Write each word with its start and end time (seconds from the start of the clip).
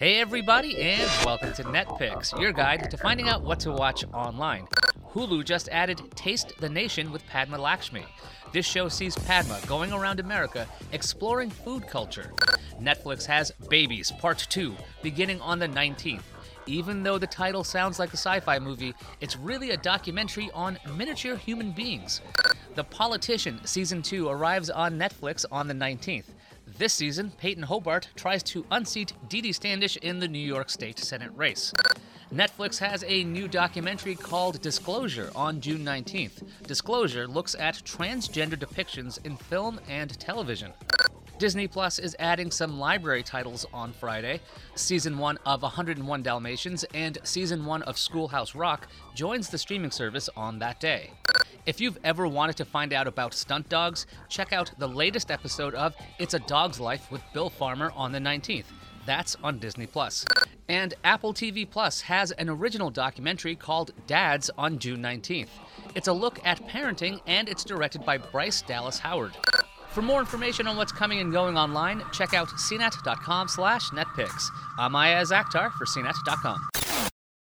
Hey, 0.00 0.18
everybody, 0.18 0.78
and 0.80 1.10
welcome 1.26 1.52
to 1.52 1.62
NetPicks, 1.62 2.40
your 2.40 2.52
guide 2.52 2.90
to 2.90 2.96
finding 2.96 3.28
out 3.28 3.42
what 3.42 3.60
to 3.60 3.70
watch 3.70 4.02
online. 4.14 4.66
Hulu 5.12 5.44
just 5.44 5.68
added 5.68 6.00
Taste 6.14 6.54
the 6.58 6.70
Nation 6.70 7.12
with 7.12 7.26
Padma 7.26 7.58
Lakshmi. 7.58 8.06
This 8.50 8.64
show 8.64 8.88
sees 8.88 9.14
Padma 9.14 9.60
going 9.66 9.92
around 9.92 10.18
America 10.18 10.66
exploring 10.92 11.50
food 11.50 11.86
culture. 11.86 12.32
Netflix 12.80 13.26
has 13.26 13.50
Babies 13.68 14.10
Part 14.10 14.46
2 14.48 14.74
beginning 15.02 15.38
on 15.42 15.58
the 15.58 15.68
19th. 15.68 16.22
Even 16.64 17.02
though 17.02 17.18
the 17.18 17.26
title 17.26 17.62
sounds 17.62 17.98
like 17.98 18.14
a 18.14 18.16
sci 18.16 18.40
fi 18.40 18.58
movie, 18.58 18.94
it's 19.20 19.36
really 19.36 19.72
a 19.72 19.76
documentary 19.76 20.50
on 20.54 20.78
miniature 20.96 21.36
human 21.36 21.72
beings. 21.72 22.22
The 22.74 22.84
Politician 22.84 23.60
Season 23.66 24.00
2 24.00 24.30
arrives 24.30 24.70
on 24.70 24.98
Netflix 24.98 25.44
on 25.52 25.68
the 25.68 25.74
19th. 25.74 26.24
This 26.80 26.94
season, 26.94 27.32
Peyton 27.32 27.64
Hobart 27.64 28.08
tries 28.16 28.42
to 28.44 28.64
unseat 28.70 29.12
Dede 29.28 29.54
Standish 29.54 29.98
in 29.98 30.18
the 30.18 30.26
New 30.26 30.38
York 30.38 30.70
State 30.70 30.98
Senate 30.98 31.30
race. 31.36 31.74
Netflix 32.32 32.78
has 32.78 33.04
a 33.06 33.22
new 33.22 33.48
documentary 33.48 34.14
called 34.14 34.62
Disclosure 34.62 35.30
on 35.36 35.60
June 35.60 35.84
19th. 35.84 36.42
Disclosure 36.66 37.28
looks 37.28 37.54
at 37.54 37.74
transgender 37.84 38.54
depictions 38.54 39.22
in 39.26 39.36
film 39.36 39.78
and 39.90 40.18
television. 40.18 40.72
Disney 41.38 41.68
Plus 41.68 41.98
is 41.98 42.16
adding 42.18 42.50
some 42.50 42.78
library 42.78 43.24
titles 43.24 43.66
on 43.74 43.92
Friday. 43.92 44.40
Season 44.74 45.18
1 45.18 45.38
of 45.44 45.60
101 45.60 46.22
Dalmatians 46.22 46.86
and 46.94 47.18
Season 47.24 47.66
1 47.66 47.82
of 47.82 47.98
Schoolhouse 47.98 48.54
Rock 48.54 48.88
joins 49.14 49.50
the 49.50 49.58
streaming 49.58 49.90
service 49.90 50.30
on 50.34 50.60
that 50.60 50.80
day. 50.80 51.10
If 51.66 51.80
you've 51.80 51.98
ever 52.04 52.26
wanted 52.26 52.56
to 52.56 52.64
find 52.64 52.92
out 52.92 53.06
about 53.06 53.34
stunt 53.34 53.68
dogs, 53.68 54.06
check 54.28 54.52
out 54.52 54.72
the 54.78 54.88
latest 54.88 55.30
episode 55.30 55.74
of 55.74 55.94
It's 56.18 56.34
a 56.34 56.38
Dog's 56.38 56.80
Life 56.80 57.10
with 57.10 57.22
Bill 57.34 57.50
Farmer 57.50 57.92
on 57.94 58.12
the 58.12 58.18
19th. 58.18 58.64
That's 59.04 59.36
on 59.42 59.58
Disney 59.58 59.86
Plus. 59.86 60.24
And 60.68 60.94
Apple 61.04 61.34
TV 61.34 61.68
Plus 61.68 62.00
has 62.02 62.32
an 62.32 62.48
original 62.48 62.90
documentary 62.90 63.56
called 63.56 63.92
Dads 64.06 64.50
on 64.56 64.78
June 64.78 65.02
19th. 65.02 65.48
It's 65.94 66.08
a 66.08 66.12
look 66.12 66.38
at 66.44 66.66
parenting 66.66 67.20
and 67.26 67.48
it's 67.48 67.64
directed 67.64 68.04
by 68.06 68.18
Bryce 68.18 68.62
Dallas 68.62 68.98
Howard. 68.98 69.36
For 69.88 70.02
more 70.02 70.20
information 70.20 70.66
on 70.66 70.76
what's 70.76 70.92
coming 70.92 71.18
and 71.18 71.32
going 71.32 71.58
online, 71.58 72.02
check 72.12 72.32
out 72.32 72.48
cnet.com 72.48 73.48
slash 73.48 73.90
netpicks. 73.90 74.44
I'm 74.78 74.94
Ayaz 74.94 75.30
Akhtar 75.30 75.72
for 75.72 75.84
cnet.com. 75.84 76.79